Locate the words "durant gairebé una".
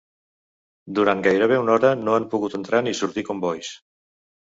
0.99-1.75